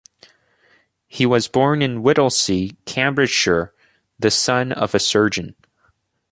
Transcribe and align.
He 1.07 1.27
was 1.27 1.47
born 1.47 1.83
in 1.83 2.01
Whittlesey, 2.01 2.75
Cambridgeshire, 2.87 3.71
the 4.17 4.31
son 4.31 4.71
of 4.71 4.95
a 4.95 4.99
surgeon. 4.99 5.53